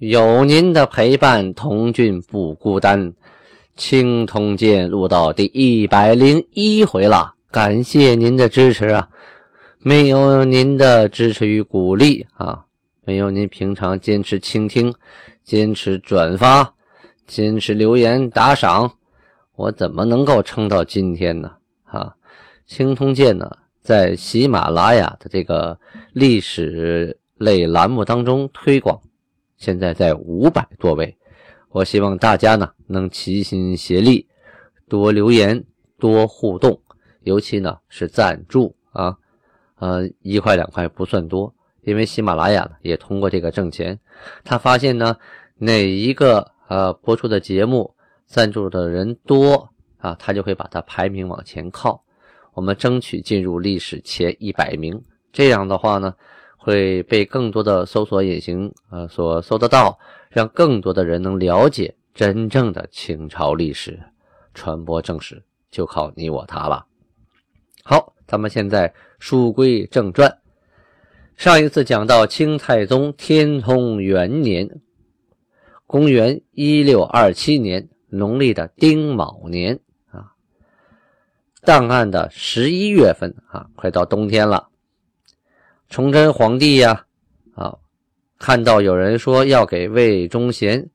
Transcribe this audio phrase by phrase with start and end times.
[0.00, 3.12] 有您的陪伴，童俊不孤单。
[3.74, 9.08] 青铜剑录到第一百零一回了，感谢您的支持啊！
[9.80, 12.64] 没有您的支持与鼓励啊，
[13.04, 14.94] 没有您平常坚持倾听、
[15.42, 16.72] 坚持转发、
[17.26, 18.88] 坚持留言打赏，
[19.56, 21.50] 我怎么能够撑到今天呢？
[21.86, 22.14] 啊，
[22.68, 25.76] 青铜剑呢，在喜马拉雅的这个
[26.12, 29.00] 历史类栏目当中推广。
[29.58, 31.16] 现在在五百多位，
[31.70, 34.28] 我希望大家呢能齐心协力，
[34.88, 35.64] 多留言，
[35.98, 36.80] 多互动，
[37.22, 39.18] 尤其呢是赞助啊，
[39.80, 43.98] 呃一块两块不算多，因为喜马拉雅呢也通过这个挣钱，
[44.44, 45.16] 他发现呢
[45.56, 47.92] 哪一个呃播出的节目
[48.26, 52.04] 赞助的人多啊，他就会把它排名往前靠，
[52.54, 56.14] 我们争取进入历史前一百名，这样的话呢。
[56.60, 63.98] 会被更多的搜索引擎呃所搜得到，让更多的人能了解真正的清朝历史，
[64.52, 66.84] 传播正史就靠你我他了。
[67.84, 70.38] 好，咱们现在书归正传。
[71.36, 74.80] 上一次讲到清太宗天通元年，
[75.86, 79.78] 公元一六二七年农历的丁卯年
[80.10, 80.34] 啊，
[81.62, 84.67] 档案的十一月份啊，快到冬天了。
[85.88, 87.06] 崇祯皇帝呀，
[87.54, 87.74] 啊，
[88.38, 90.90] 看到有人说要给魏忠贤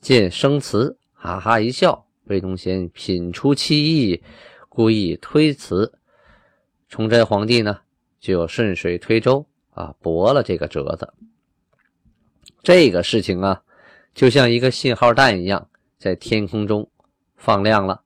[0.00, 2.04] 建生祠，哈哈一笑。
[2.26, 4.22] 魏忠贤品出其意，
[4.68, 5.92] 故意推辞。
[6.88, 7.80] 崇祯皇帝呢，
[8.20, 11.12] 就顺水推舟啊，驳了这个折子。
[12.62, 13.62] 这个事情啊，
[14.14, 15.68] 就像一个信号弹一样，
[15.98, 16.88] 在天空中
[17.36, 18.00] 放亮了。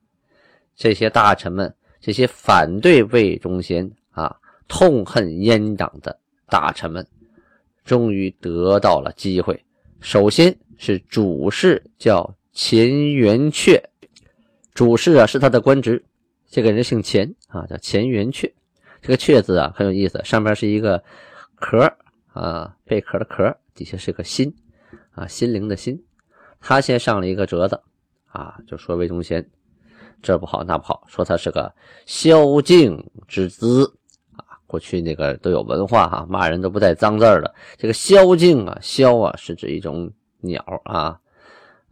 [0.75, 4.37] 这些大臣们，这些反对魏忠贤啊，
[4.69, 6.20] 痛恨阉党的。
[6.51, 7.07] 大臣们
[7.85, 9.65] 终于得到了机会。
[10.01, 13.81] 首先是主事，叫钱元阙。
[14.75, 16.05] 主事啊，是他的官职。
[16.49, 18.53] 这个人姓钱啊，叫钱元阙。
[19.03, 21.03] 这个“阙”字啊，很有意思，上边是一个
[21.55, 21.91] 壳
[22.33, 24.55] 啊，贝壳的壳，底下是个心
[25.13, 26.03] 啊，心灵的心。
[26.61, 27.81] 他先上了一个折子
[28.27, 29.49] 啊，就说魏忠贤
[30.21, 31.75] 这不好那不好，说他是个
[32.05, 33.95] 宵禁之子。
[34.71, 37.53] 过去那个都有文化哈，骂人都不带脏字的。
[37.77, 40.09] 这个萧敬啊，萧啊是指一种
[40.39, 41.19] 鸟啊，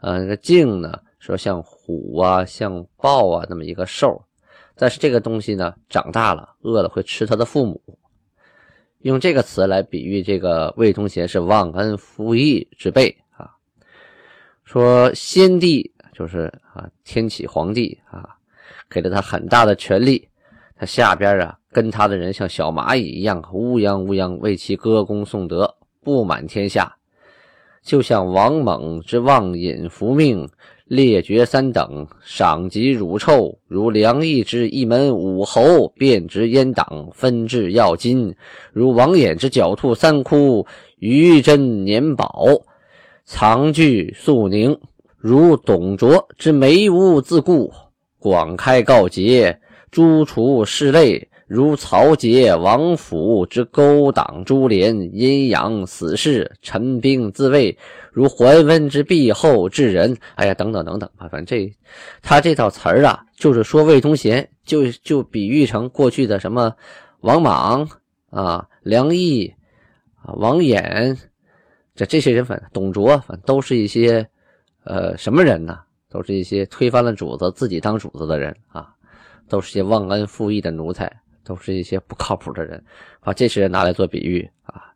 [0.01, 4.23] 呃，那个敬呢说像虎啊，像豹啊那么一个兽，
[4.77, 7.83] 但是这个东西呢长大了饿了会吃他的父母，
[9.01, 13.51] 用这个词来比喻这个魏忠贤是忘恩负义之辈啊。
[14.63, 18.37] 说先帝就是啊天启皇帝啊，
[18.89, 20.28] 给了他很大的权力，
[20.79, 21.57] 他下边啊。
[21.71, 25.73] 跟他的人像小蚂蚁一样乌泱乌泱为其歌功颂德，
[26.03, 26.97] 布满天下，
[27.83, 30.49] 就像王猛之妄饮服命，
[30.87, 38.33] 列爵三等，赏及乳臭，如梁毅之一门五侯，变职阉党，分治要津；
[38.73, 40.67] 如王衍之狡兔三窟，
[40.99, 42.47] 余真年宝，
[43.27, 44.75] 藏聚肃宁；
[45.19, 47.71] 如董卓之梅屋自固，
[48.19, 51.29] 广开告捷，诸除世类。
[51.47, 57.75] 如曹节、王府之勾党株连，阴阳死士，陈兵自卫；
[58.13, 61.75] 如桓温之避后至人，哎呀，等等等等啊，反正这
[62.21, 66.71] 他这套词儿啊，就是说魏忠贤就就比喻成过去的什么
[67.21, 67.89] 王莽
[68.29, 69.51] 啊、梁毅
[70.17, 71.19] 啊、王衍，
[71.95, 74.29] 这这些人反正董卓，反正都是一些
[74.85, 75.79] 呃什么人呢？
[76.11, 78.95] 都是一些推翻了主子自己当主子的人啊，
[79.49, 81.11] 都是些忘恩负义的奴才。
[81.45, 82.85] 都是一些不靠谱的人，
[83.23, 84.93] 把这些人拿来做比喻啊，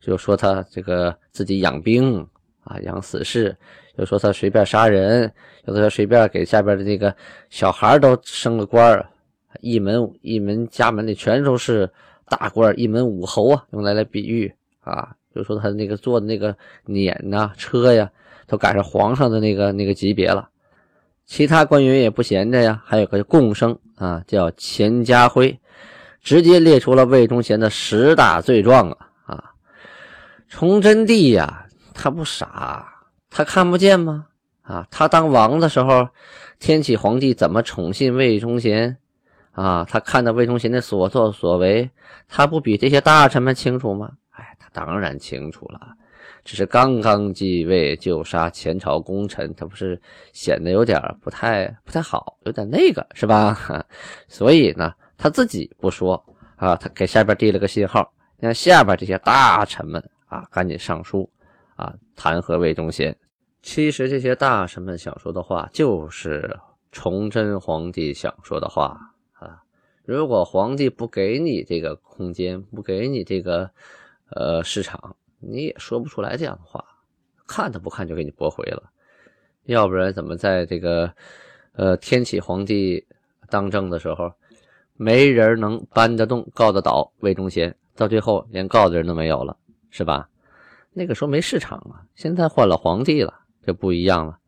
[0.00, 2.26] 就说他这个自己养兵
[2.64, 3.54] 啊，养死士，
[3.96, 5.30] 又说他随便杀人，
[5.66, 7.14] 有的随便给下边的这个
[7.50, 9.06] 小孩都升了官
[9.60, 11.86] 一门一门家门里全都是
[12.26, 14.50] 大官，一门武侯啊，用来来比喻
[14.80, 16.56] 啊，就说他那个坐的那个
[16.86, 18.10] 辇呐车呀，
[18.46, 20.48] 都赶上皇上的那个那个级别了。
[21.30, 25.56] 其他官员也不闲着呀，还有个贡生啊，叫钱家辉。
[26.20, 29.06] 直接列出了魏忠贤的十大罪状啊！
[29.26, 29.44] 啊，
[30.48, 32.84] 崇祯帝呀，他不傻，
[33.30, 34.26] 他看不见吗？
[34.62, 36.08] 啊，他当王的时候，
[36.58, 38.98] 天启皇帝怎么宠信魏忠贤？
[39.52, 41.88] 啊，他看到魏忠贤的所作所为，
[42.28, 44.10] 他不比这些大臣们清楚吗？
[44.32, 45.94] 哎，他当然清楚了，
[46.44, 50.00] 只是刚刚继位就杀前朝功臣，他不是
[50.32, 53.84] 显得有点不太不太好，有点那个是吧？
[54.28, 56.22] 所以呢，他自己不说
[56.56, 61.28] 啊，他给下边递了个信号，让下边这些大臣们啊赶紧上书
[61.76, 63.16] 啊弹劾魏忠贤。
[63.62, 66.58] 其实这些大臣们想说的话，就是
[66.92, 68.98] 崇祯皇帝想说的话
[69.34, 69.62] 啊。
[70.06, 73.70] 如果皇帝不给你这个空间，不给你这个
[74.30, 76.84] 呃市场，你也说不出来这样的话。
[77.46, 78.90] 看都不看就给你驳回了，
[79.64, 81.12] 要不然怎么在这个
[81.72, 83.04] 呃天启皇帝
[83.48, 84.32] 当政的时候，
[84.94, 89.56] 没人能搬得动、告得倒魏忠贤，到最后连告的人都没有了，
[89.90, 90.28] 是吧？
[90.92, 93.34] 那个时候没市场啊，现在换了皇帝了，
[93.66, 94.38] 就不一样了。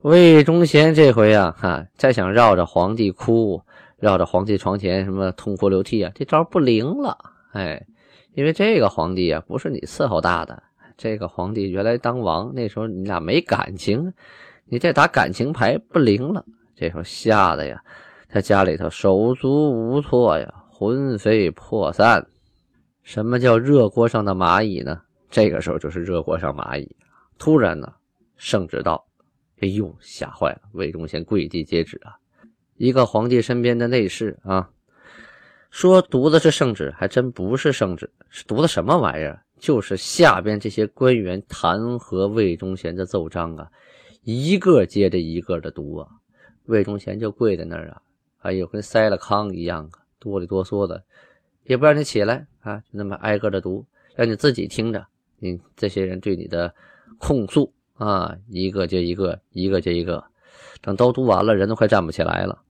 [0.00, 3.62] 魏忠贤这回啊，哈，再想绕着皇帝哭。
[3.96, 6.12] 绕着皇帝床前什么痛哭流涕啊？
[6.14, 7.16] 这招不灵了，
[7.52, 7.86] 哎，
[8.34, 10.62] 因为这个皇帝啊不是你伺候大的，
[10.96, 14.12] 这个皇帝原来当王那时候你俩没感情，
[14.66, 16.44] 你再打感情牌不灵了。
[16.74, 17.80] 这时候吓得呀，
[18.28, 22.26] 他家里头手足无措呀，魂飞魄散。
[23.02, 25.00] 什么叫热锅上的蚂蚁呢？
[25.30, 26.96] 这个时候就是热锅上蚂蚁。
[27.38, 27.92] 突然呢，
[28.36, 29.04] 圣旨到，
[29.60, 32.16] 哎呦，吓坏了，魏忠贤跪地接旨啊。
[32.76, 34.70] 一个皇帝身边的内侍啊，
[35.74, 39.42] 说读的是圣旨，还真不是圣旨，是读的什么玩意儿？
[39.58, 43.68] 就是下边这些官员弹劾魏忠贤的奏章啊，
[44.22, 46.06] 一个接着一个的读啊。
[46.66, 48.00] 魏忠贤就跪在那儿啊，
[48.42, 51.02] 哎呦，跟塞了糠一样啊，哆里哆嗦的，
[51.64, 53.84] 也不让你起来啊，就那么挨个的读，
[54.14, 55.04] 让你自己听着。
[55.40, 56.72] 你这些人对你的
[57.18, 60.22] 控诉啊，一个接一个，一个接一个，
[60.80, 62.62] 等都读完了，人都快站不起来了。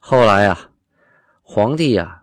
[0.00, 0.69] 后来呀，
[1.52, 2.22] 皇帝呀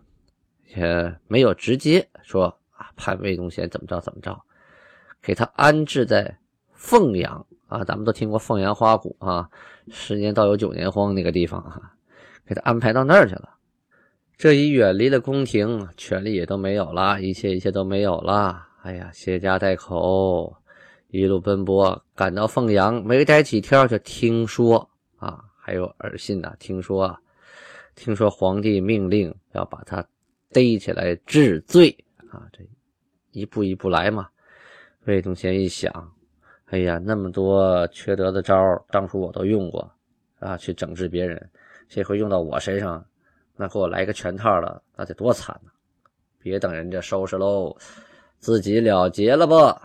[0.74, 4.42] 也没有直接说啊判魏忠贤怎么着怎么着，
[5.22, 6.38] 给他安置在
[6.72, 9.50] 凤阳啊，咱们都听过凤阳花鼓啊，
[9.90, 11.92] 十年倒有九年荒那个地方啊，
[12.46, 13.50] 给他安排到那儿去了。
[14.38, 18.66] 这一远离了宫廷，权力也都没有了，一切一切都没有了。
[18.84, 20.56] 哎呀，携家带口
[21.10, 27.20] 一路奔波，赶到凤阳，没待几天就听说啊，还有耳信呐，听说。
[27.98, 30.08] 听说皇帝命令要把他
[30.52, 31.90] 逮起来治罪
[32.30, 32.64] 啊，这
[33.32, 34.30] 一步一步来嘛。
[35.06, 35.92] 魏忠贤一想，
[36.66, 38.56] 哎呀，那么多缺德的招
[38.92, 39.92] 当初我都用过
[40.38, 41.50] 啊，去整治别人，
[41.90, 43.04] 这回用到我身上，
[43.56, 45.72] 那给我来个全套了，那得多惨呐！
[46.38, 47.76] 别等人家收拾喽，
[48.38, 49.82] 自己了结了吧，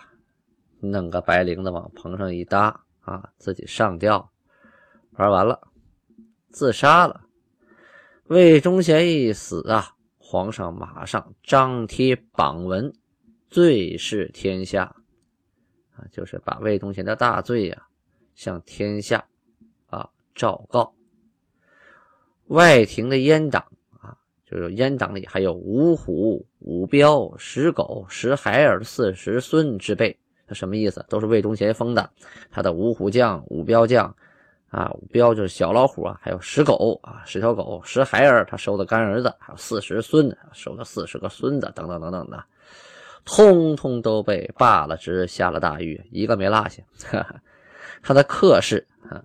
[0.81, 4.31] 弄个白绫子往棚上一搭啊，自己上吊，
[5.12, 5.59] 玩完了，
[6.50, 7.23] 自杀了。
[8.32, 12.90] 魏忠贤一死啊，皇上马上张贴榜文，
[13.50, 14.84] 罪释天下
[15.94, 17.87] 啊，就是把魏忠贤的大罪呀
[18.34, 19.23] 向天下
[19.88, 20.94] 啊昭告。
[22.46, 23.62] 外廷的阉党
[24.00, 31.05] 啊，就是阉党里还有五虎、五彪、十狗、十孩儿、四十孙之辈，他什么意思？
[31.11, 32.11] 都是魏忠贤封的，
[32.50, 34.16] 他的五虎将、五彪将。
[34.73, 42.43] 啊，五彪就是小老虎啊，还有十狗啊，十条狗，十孩儿，他收的干儿子，还有四十孙子，收的四十个孙子，等等等等的，
[43.23, 46.83] 通通都被罢了职，下了大狱，一个没落下。
[48.02, 49.23] 他的客氏啊，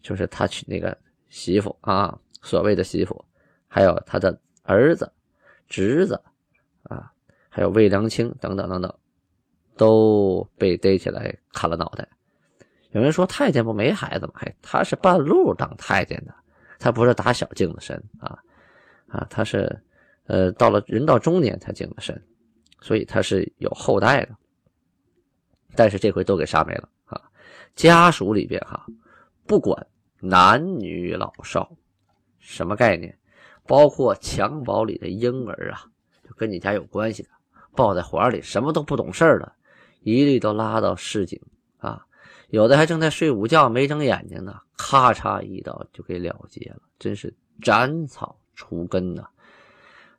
[0.00, 0.96] 就是他娶那个
[1.28, 3.22] 媳妇啊，所谓的媳妇，
[3.68, 5.12] 还有他的儿子、
[5.68, 6.18] 侄子
[6.84, 7.12] 啊，
[7.50, 8.94] 还有魏良卿等等等等，
[9.76, 12.08] 都被逮起来砍了脑袋。
[12.96, 14.32] 有人说太监不没孩子吗？
[14.36, 16.34] 哎，他是半路当太监的，
[16.78, 18.38] 他不是打小净的身啊
[19.06, 19.78] 啊，他是
[20.24, 22.18] 呃到了人到中年才净的身，
[22.80, 24.34] 所以他是有后代的。
[25.74, 27.20] 但是这回都给杀没了啊！
[27.74, 28.86] 家属里边哈，
[29.46, 29.86] 不管
[30.20, 31.70] 男女老少，
[32.38, 33.14] 什么概念？
[33.66, 35.84] 包括襁褓里的婴儿啊，
[36.26, 37.28] 就跟你家有关系的，
[37.74, 39.52] 抱在怀里什么都不懂事的，
[40.00, 41.38] 一律都拉到市井
[41.76, 42.02] 啊。
[42.48, 49.24] 有的还正在睡午觉，没睁眼睛呢，咔嚓一刀就给了结了，真是斩草除根呐！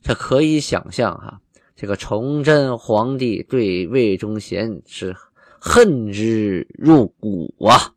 [0.02, 1.40] 这可以想象哈，
[1.76, 5.16] 这个崇祯皇帝对魏忠贤是
[5.60, 7.94] 恨之入骨啊。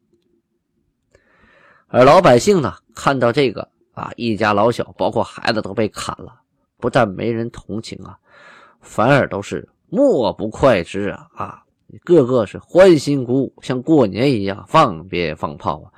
[1.88, 6.40] 而老百姓呢，看到这个啊，一家老小，包括孩子都被砍了，
[6.78, 8.16] 不但没人同情啊，
[8.80, 11.64] 反而都是莫不快之啊啊！
[11.98, 15.92] 个个是欢欣鼓舞，像过年一样放鞭放炮啊！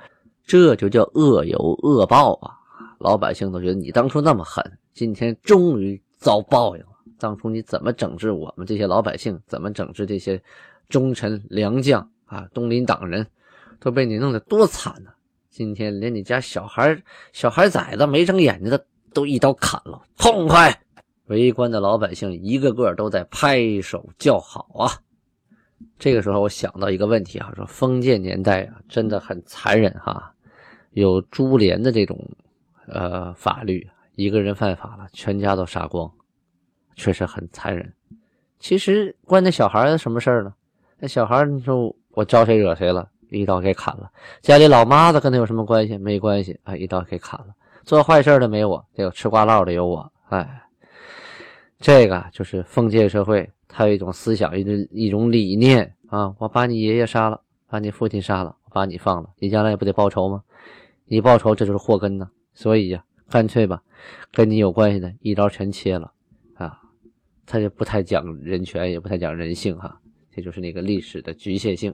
[0.45, 2.51] 这就叫恶有恶报啊！
[2.99, 6.89] 老百姓都觉得你当初那么狠，今天终于遭报应了。
[7.17, 9.39] 当初你怎么整治我们这些老百姓？
[9.47, 10.41] 怎么整治这些
[10.89, 12.47] 忠臣良将啊？
[12.53, 13.25] 东林党人
[13.79, 15.11] 都被你弄得多惨呐！
[15.49, 20.81] 今天连你家小孩、小孩崽子没睁眼睛的都一刀砍了，痛快！
[21.27, 24.91] 围观的老百姓一个个都在拍手叫好啊！
[25.97, 30.33] 这个时候我想到一个问题啊，说封建年代啊真的很残忍哈，
[30.91, 32.17] 有株连的这种
[32.87, 36.11] 呃法律，一个人犯法了，全家都杀光。
[36.95, 37.91] 确实很残忍。
[38.59, 40.53] 其实关那小孩什么事儿呢？
[40.99, 43.09] 那小孩你说我招谁惹谁了？
[43.29, 44.11] 一刀给砍了。
[44.41, 45.97] 家里老妈子跟他有什么关系？
[45.97, 47.47] 没关系啊，一刀给砍了。
[47.83, 50.13] 做坏事的没我，这个吃瓜唠的有我。
[50.29, 50.61] 哎，
[51.79, 56.35] 这个就是封建社会，他有一种思想，一种一种理念啊。
[56.37, 60.43] 我把你爷爷杀了，把你父亲杀了，我把你放了，你将来不得报仇吗？
[61.05, 62.29] 你报仇，这就是祸根呢。
[62.53, 63.81] 所以呀，干脆吧，
[64.31, 66.13] 跟你有关系的一刀全切了
[66.53, 66.79] 啊。
[67.47, 69.99] 他就不太讲人权，也不太讲人性哈，
[70.31, 71.91] 这就是那个历史的局限性。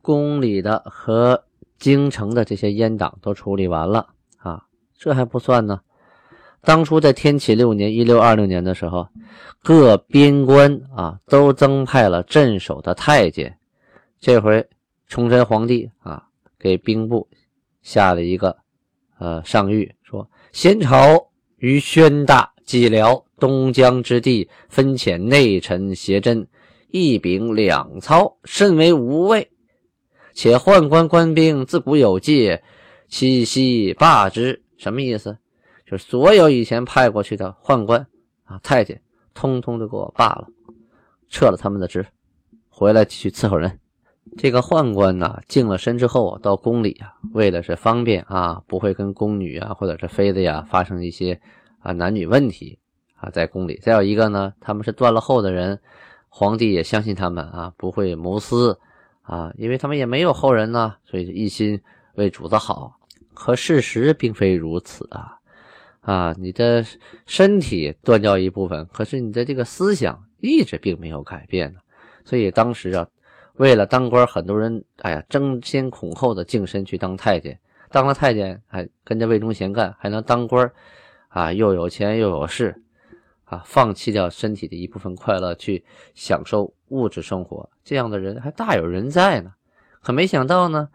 [0.00, 1.44] 宫里的和
[1.78, 4.66] 京城的这些阉党都处理完了啊，
[4.98, 5.80] 这还不算呢。
[6.62, 9.08] 当初在天启六年（一六二六年）的时候，
[9.62, 13.58] 各边关啊都增派了镇守的太监。
[14.20, 14.66] 这回
[15.08, 16.28] 崇祯皇帝啊
[16.58, 17.28] 给兵部
[17.82, 18.56] 下了一个
[19.18, 23.24] 呃上谕，说：先朝于宣大、蓟辽。
[23.40, 26.46] 东江之地分遣内臣协真，
[26.92, 29.50] 一柄两操，甚为无畏。
[30.32, 32.62] 且宦官官兵自古有戒，
[33.08, 34.62] 七夕罢之。
[34.78, 35.38] 什么意思？
[35.92, 38.06] 就是所有以前派过去的宦官
[38.44, 38.98] 啊、太监，
[39.34, 40.48] 通通都给我罢了，
[41.28, 42.06] 撤了他们的职，
[42.70, 43.78] 回来继续伺候人。
[44.38, 51.38] 这个宦官呢，净了身之后啊到宫里啊，为的是方便啊，不会跟宫女啊或者是妃子呀发生一些
[51.80, 52.78] 啊男女问题。
[53.16, 55.78] 啊，在宫里，再有一个呢，他们是断了后的人，
[56.30, 58.80] 皇帝也相信他们啊，不会谋私
[59.20, 61.78] 啊，因为他们也没有后人呢，所以一心
[62.14, 62.98] 为主子好。
[63.34, 65.38] 可事实并非如此啊，
[66.02, 66.84] 啊，你的
[67.26, 71.80] 身体断掉一部分，可是你的这个思想意志并没有改变呢。
[72.24, 73.08] 所以当时啊，
[73.54, 77.58] 为了当官，很多人哎呀争先恐后的净身去当太监，
[77.90, 80.70] 当了太监还跟着魏忠贤干，还能当官
[81.28, 82.78] 啊，又有钱又有势。
[83.44, 89.52] 啊，放弃掉身体的一部分快乐，去享受物质生活，这样的人还大有人在呢。
[90.00, 90.88] 可没想到呢，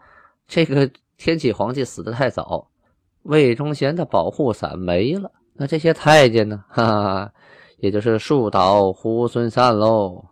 [0.48, 2.68] 这个天启皇帝死得太早，
[3.22, 5.30] 魏忠贤的保护伞没了。
[5.54, 6.64] 那这些太监呢？
[6.70, 7.32] 哈哈，
[7.78, 10.24] 也就是树倒猢狲散喽。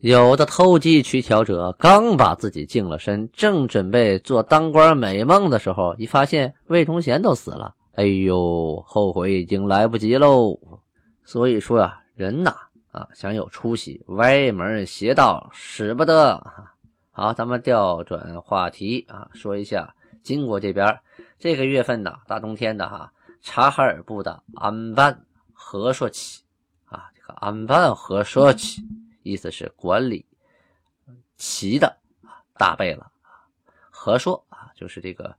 [0.00, 10.58] 有的投机取巧者，刚把自己净了身，正准备做当官美梦的时候，一发现魏忠贤都死了，哎呦，后悔已经来不及喽。
[11.24, 12.54] 所以说啊，人呐
[12.90, 16.38] 啊，想有出息，歪门邪道使不得。
[17.10, 20.98] 好，咱们调转话题啊，说一下金国这边
[21.38, 23.12] 这个月份呢，大冬天的哈，
[23.42, 26.42] 察哈尔部的安班和硕旗
[26.86, 28.82] 啊，这个安班和硕旗
[29.22, 30.24] 意思是管理
[31.36, 31.96] 旗的
[32.56, 33.10] 大贝了
[33.90, 35.36] 和硕啊，就是这个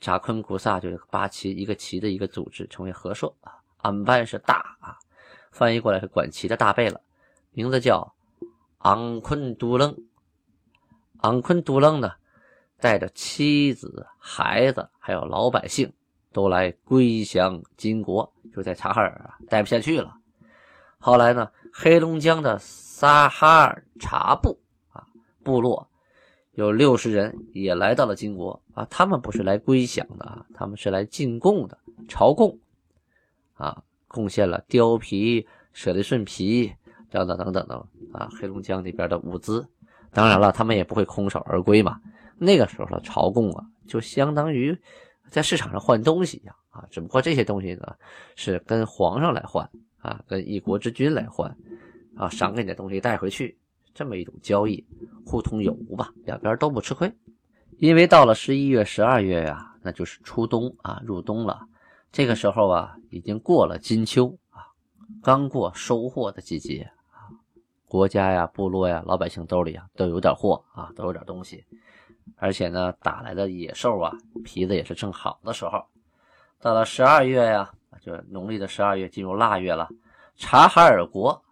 [0.00, 3.54] 扎昆古萨就是八旗一个旗的一个组织，称为和硕啊。
[3.78, 4.98] 安班是大啊。
[5.50, 7.00] 翻译过来是管旗的大贝勒，
[7.52, 8.14] 名字叫
[8.78, 9.96] 昂昆都楞。
[11.22, 12.12] 昂昆都楞呢，
[12.80, 15.92] 带着妻子、孩子还有老百姓，
[16.32, 20.14] 都来归降金国，就在察哈尔啊待不下去了。
[20.98, 24.58] 后来呢，黑龙江的撒哈尔察部
[24.90, 25.06] 啊
[25.42, 25.88] 部落
[26.52, 32.58] 有六十人也来到了金国啊，他们不是来归降的啊，他们是来进贡的，朝贡
[33.54, 33.82] 啊。
[34.10, 36.72] 贡献了貂皮、舍利顺皮
[37.10, 37.74] 等等等等的
[38.14, 39.68] 啊，黑龙江那边的物资。
[40.14, 42.00] 当然了，他们也不会空手而归嘛。
[42.38, 44.76] 那个时候的朝贡啊，就相当于
[45.28, 47.94] 在市场上换东西一样啊，只不过这些东西呢
[48.36, 49.68] 是跟皇上来换
[49.98, 51.56] 啊，跟一国之君来换
[52.16, 53.58] 啊，赏给你的东西带回去，
[53.94, 54.86] 这么一种交易，
[55.26, 57.12] 互通有无吧，两边都不吃亏。
[57.78, 61.60] 因为到了十一月、十二月呀，那就是初冬啊，入冬了。
[62.10, 64.66] 这个时候啊，已经过了金秋啊，
[65.22, 67.30] 刚过收获的季节啊，
[67.86, 71.64] 国家呀、部落呀、老百姓兜里啊都有点货啊，都有点东西，
[72.36, 74.12] 而且呢，打来的野兽啊，
[74.44, 75.82] 皮子也是正好的时候。
[76.60, 77.70] 到了十二月呀，
[78.00, 79.88] 就是农历的十二月，进入腊月了。
[80.36, 81.42] 察哈尔国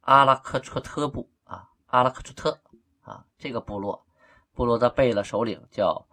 [0.00, 2.58] 阿拉克楚特部啊，阿拉克楚特
[3.02, 4.04] 啊，这个部落，
[4.54, 6.06] 部落的贝勒首领叫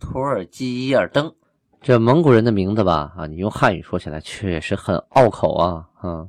[0.00, 1.34] 图尔基伊尔登。
[1.80, 6.28] 这蒙古人的名字吧，啊，你用汉语说起来确实很拗口啊，啊，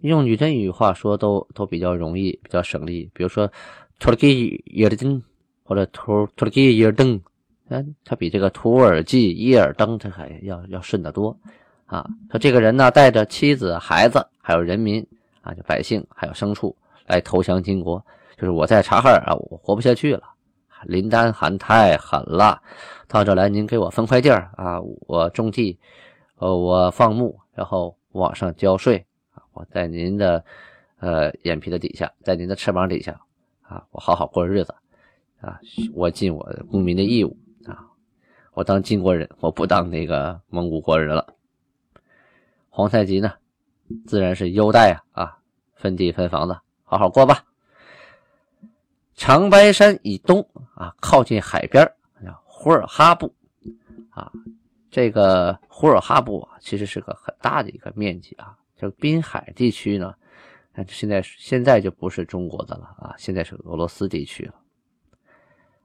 [0.00, 3.10] 用女真语话说都都比较容易，比较省力。
[3.12, 3.50] 比如说
[3.98, 5.22] 图尔基伊尔登
[5.70, 7.20] 或者图图尔基伊尔登，
[7.68, 11.38] 嗯，他比这个图尔基伊尔登他还要要顺得多
[11.86, 12.04] 啊。
[12.28, 15.06] 说这个人呢，带着妻子、孩子，还有人民
[15.42, 18.04] 啊，就百姓，还有牲畜来投降金国，
[18.36, 20.24] 就是我在察哈尔啊，我活不下去了。
[20.86, 22.60] 林丹汗太狠了，
[23.06, 25.78] 到这来您给我分块地儿啊，我种地，
[26.38, 30.44] 呃，我放牧，然后往上交税啊，我在您的
[30.98, 33.20] 呃眼皮的底下，在您的翅膀底下
[33.62, 34.74] 啊，我好好过日子
[35.40, 35.58] 啊，
[35.94, 37.86] 我尽我公民的义务啊，
[38.52, 41.34] 我当金国人，我不当那个蒙古国人了。
[42.68, 43.32] 皇太极呢，
[44.06, 45.38] 自然是优待啊啊，
[45.74, 47.44] 分地分房子，好好过吧。
[49.14, 51.84] 长白山以东啊，靠近海边
[52.24, 53.34] 叫呼尔哈布
[54.10, 54.30] 啊。
[54.90, 58.56] 这个呼尔哈布啊，其实是个很大的一个面积啊。
[58.76, 60.14] 这个滨海地区呢，
[60.88, 64.54] 现在现在就不是中国的了啊，现在是俄罗斯地区了。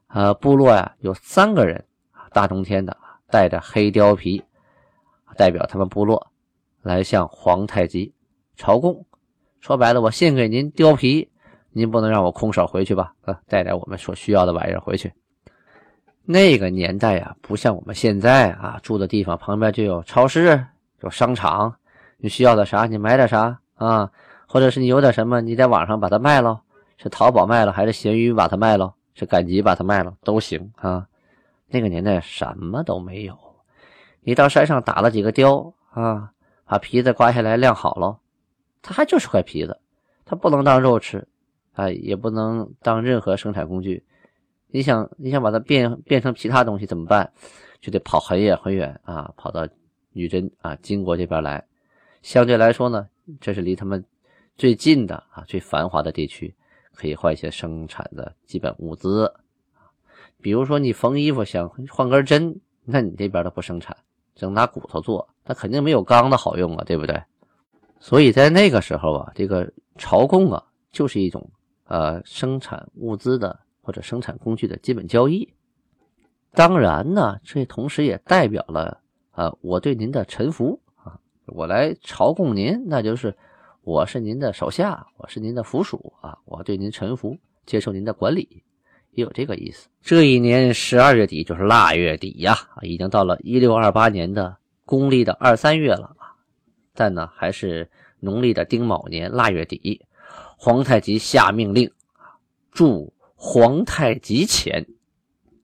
[0.07, 1.83] 呃，部落呀有三个人，
[2.31, 2.95] 大冬天的
[3.29, 4.43] 带着黑貂皮，
[5.35, 6.31] 代表他们部落
[6.81, 8.13] 来向皇太极
[8.55, 9.05] 朝贡。
[9.59, 11.29] 说白了，我献给您貂皮。
[11.77, 13.13] 您不能让我空手回去吧？
[13.25, 15.12] 啊，带点我们所需要的玩意儿回去。
[16.24, 20.65] 那个年代呀，不像我们现在啊，住的地方旁边就有超市、
[21.01, 21.75] 有商场，
[22.17, 24.09] 你需要的啥，你买点啥啊？
[24.47, 26.62] 或者是你有点什么，你在网上把它卖了，
[26.97, 31.07] 是淘宝卖了，还是闲鱼把它卖了，是赶集把它卖了都行啊。
[31.67, 33.36] 那个年代什么都没有，
[34.22, 36.31] 你到山上打了几个雕啊，
[36.65, 38.19] 把皮子刮下来晾好了，
[38.84, 39.79] 它还就是块皮子，
[40.25, 41.27] 它不能当肉吃。
[41.74, 44.01] 啊，也不能当任何生产工具。
[44.67, 47.29] 你想，你想把它变变成其他东西怎么办？
[47.81, 49.68] 就得跑很远很远啊，跑到
[50.13, 51.61] 女真啊、金国这边来。
[52.22, 53.09] 相对来说呢，
[53.42, 54.05] 这是离他们
[54.55, 56.55] 最近的啊、最繁华的地区，
[56.96, 59.31] 可以换一些生产的基本物资。
[60.42, 63.96] 比如说，你缝衣服想换根针，那你这边都不生产，
[64.34, 67.22] 只能拿骨头做，那肯定没有钢的好用啊，对不对？
[68.00, 71.50] 所以在那个时候啊，这个朝贡啊，就是一种。
[71.88, 75.53] 呃，生产物资的或者生产工具的基本交易，
[76.51, 83.38] 当然呢，这同时也代表了啊，我对您的臣服啊，我来朝贡您，那就是
[83.85, 88.63] 我是您的手下，我是您的附属啊，我对您臣服，接受您的管理，
[89.11, 89.87] 也有这个意思。
[90.01, 96.15] 这一年十二月底就是腊月底呀，已经到了一六二八年的公历的二三月了，
[96.95, 97.87] 但呢，还是
[98.19, 100.03] 农历的丁卯年腊月底。
[100.57, 104.87] 皇太极下命令啊，铸皇太极钱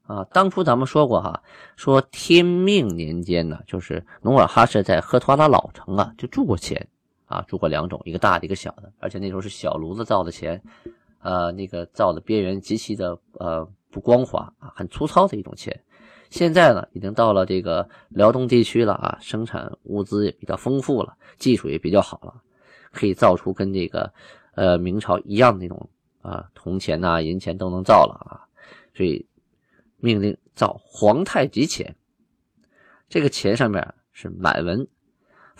[0.03, 0.23] 啊。
[0.25, 1.41] 当初咱们说过哈，
[1.75, 6.88] 说天命年间呢，就是努尔哈赤在赫图阿拉老城啊，就铸过钱
[7.32, 10.62] 啊，铸过两种，一个大的，一个小的，而且那时候是小炉子造的钱，
[11.22, 15.78] 呃，那个造的边缘极其的呃不光滑啊，很粗糙的一种钱。
[16.30, 22.41] 现在呢，已经到了这个辽东地区了啊，生产物资也比较丰富了，技术也比较好了，
[22.91, 24.13] 可以造出跟这个。
[24.54, 25.89] 呃，明朝一样的那种
[26.22, 28.44] 啊，铜钱呐、银钱都能造了啊，
[28.94, 29.26] 所以
[29.96, 31.96] 命令造皇太极钱。
[33.08, 34.86] 这个钱上面是满文，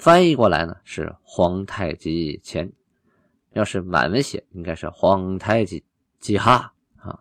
[0.02, 2.74] 翻译过来呢是皇太极钱。
[3.52, 5.84] 要是满文写，应该是皇太极
[6.20, 7.20] 几哈啊。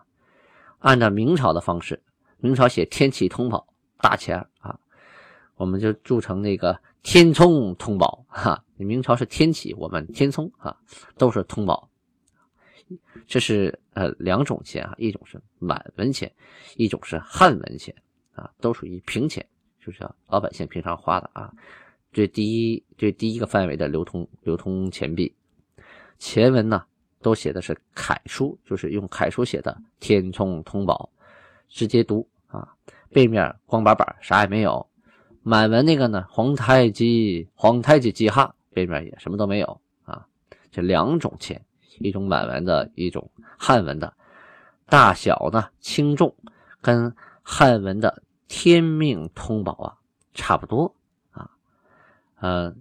[0.78, 2.02] 按照明朝的方式，
[2.38, 3.66] 明朝写天启通宝
[3.98, 4.80] 大钱啊，
[5.56, 8.64] 我们就铸成那个天聪通宝哈。
[8.78, 10.74] 明朝是天启，我们天聪啊，
[11.18, 11.86] 都是通宝。
[13.26, 16.32] 这是呃两种钱啊，一种是满文钱，
[16.76, 17.94] 一种是汉文钱
[18.32, 19.46] 啊，都属于平钱，
[19.84, 21.52] 就是老百姓平常花的啊。
[22.12, 25.34] 这第一这第一个范围的流通流通钱币，
[26.18, 26.84] 前文呢
[27.22, 31.10] 都写的是楷书，就是用楷书写的天聪通宝，
[31.68, 32.68] 直接读啊，
[33.10, 34.86] 背面光板板啥也没有。
[35.42, 38.54] 满文那个呢，皇太极皇太极记哈。
[38.72, 40.24] 背面也什么都没有啊，
[40.70, 41.60] 这两种钱，
[41.98, 44.14] 一种满文的，一种汉文的，
[44.86, 46.32] 大小呢轻重
[46.80, 49.98] 跟汉文的天命通宝啊
[50.34, 50.94] 差不多，
[52.40, 52.74] 呃，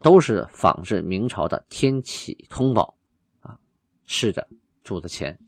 [0.00, 2.94] 都是仿制明朝的天启通宝
[3.40, 3.58] 啊，
[4.06, 4.48] 是的
[4.82, 5.38] 铸的钱，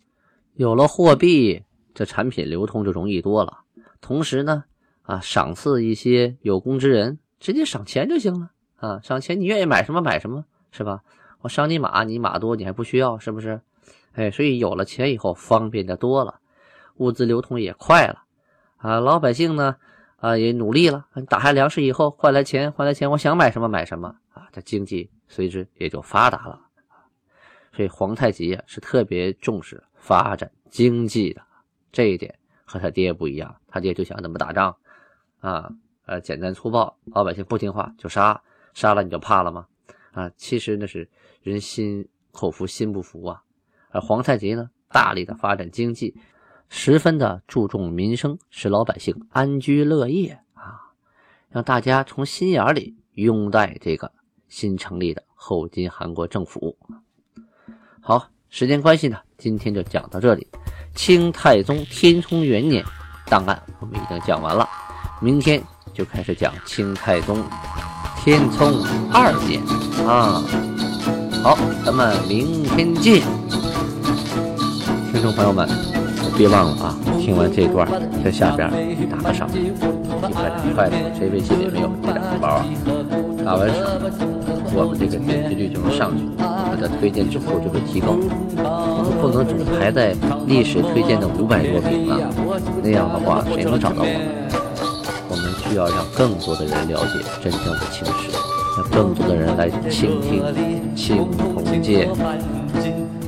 [0.55, 3.61] 有了货币，这产品流通就容易多了，
[4.01, 4.65] 同时呢
[5.03, 8.51] 啊，赏赐一些有功之人，直接赏钱就行了。
[8.77, 11.03] 啊，赏钱你愿意买什么买什么，是吧？
[11.41, 13.61] 我赏你马，你马多，你还不需要，是不是？
[14.13, 16.41] 哎，所以有了钱以后方便的多了，
[16.97, 18.25] 物资流通也快了
[18.77, 19.01] 啊。
[19.01, 19.77] 老百姓呢
[20.17, 26.61] 啊也努力了，打下粮食以后换来钱，换来钱，我想买什么买什么啊，这经济随之也就发达了。
[27.73, 31.43] 所以皇太极啊是特别重视发展经济的，
[31.93, 34.75] 这一点和他爹不一样，他爹就想怎么打仗
[35.41, 35.71] 啊，
[36.07, 39.67] 呃简单粗暴，老百姓不听话就杀，杀了你就怕了吗？
[40.13, 41.07] 啊，其实那是
[41.43, 43.43] 人心口服心不服啊。
[43.91, 46.17] 而皇太极呢，大力的发展经济，
[46.69, 50.93] 十分的注重民生，使老百姓安居乐业啊，
[51.51, 54.11] 让大家从心眼里拥戴这个
[54.49, 56.77] 新成立的后金韩国政府。
[58.01, 60.47] 好，时间关系呢，今天就讲到这里。
[60.95, 62.83] 清太宗天聪元年
[63.27, 64.67] 档案我们已经讲完了，
[65.21, 67.45] 明天就开始讲清太宗
[68.17, 69.63] 天聪二年
[70.07, 70.43] 啊。
[71.43, 73.23] 好，咱们明天见。
[75.13, 75.69] 听众朋友们，
[76.37, 77.89] 别忘了啊，听完这段
[78.23, 78.71] 在下边
[79.09, 79.71] 打个赏，一
[80.31, 82.67] 块两块的，谁微信里没有这两个包啊？
[83.43, 83.87] 打完赏，
[84.75, 88.09] 我们这个点击率就能上去，我们的推荐指数就会提高。
[88.13, 90.15] 我们不能总排在
[90.47, 92.21] 历史推荐的五百多名啊，
[92.83, 94.21] 那样的话谁能找到我们？
[95.31, 98.29] 我们需要让更多的人了解真正的青史，
[98.77, 100.45] 让更多的人来倾听
[100.95, 102.11] 青铜剑。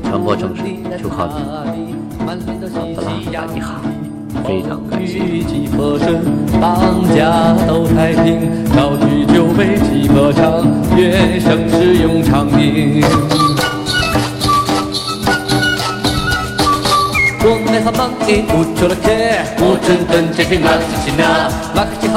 [0.08, 0.62] 传播城市
[1.02, 2.42] 就靠你，好的啦，
[2.96, 3.82] 大家好，
[4.42, 5.20] 非常感谢。
[6.58, 10.66] 当家都太平，高举酒杯齐歌唱，
[10.96, 13.02] 愿盛世永长宁。
[17.88, 19.08] המנגן הוא צ'ולקה.
[19.58, 21.48] הוא צ'ולקן צ'פימאן צ'צ'ינה.
[21.74, 22.08] מקצ'י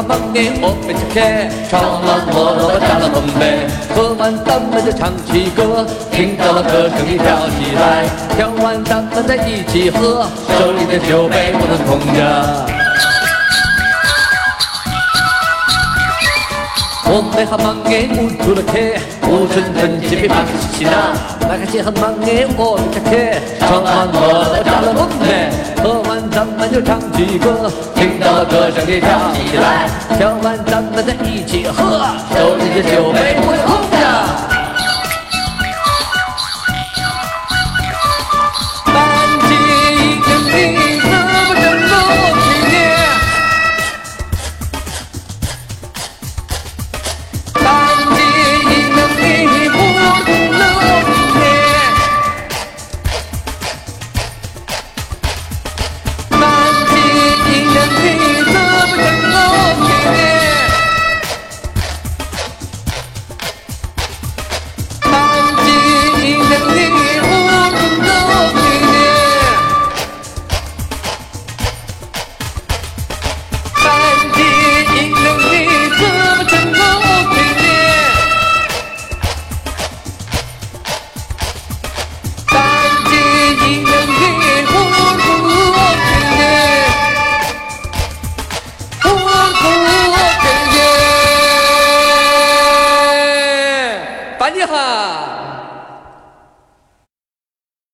[17.10, 26.84] 我们한 방에 우주렇게 우준 던집이 막히시나 나같이 한 방에 오르게 정한 멀어 잘라놓네 험한 잠만을
[26.84, 34.49] 장쥐고听到 歌声 跳起来跳完咱们再一起喝手里的酒杯不能空着